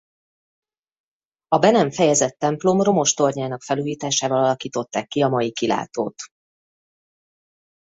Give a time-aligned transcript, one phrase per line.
[1.47, 6.15] A be nem fejezett templom romos tornyának felújításával alakították ki a mai kilátót.